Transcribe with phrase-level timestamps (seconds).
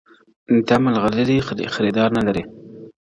[0.67, 1.37] دا مرغلري
[1.75, 2.43] خریدار نه لري!!